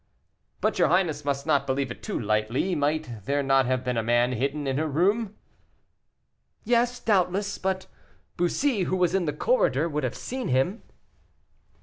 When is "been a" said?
3.83-4.01